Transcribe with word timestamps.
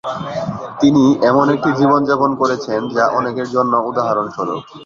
তিনি 0.81 1.01
এমন 1.29 1.45
একটি 1.55 1.69
জীবনযাপন 1.79 2.31
করেছেন 2.41 2.79
যা 2.95 3.05
অনেকের 3.19 3.47
জন্য 3.55 3.73
উদাহরণ 3.89 4.27
স্বরূপ। 4.35 4.61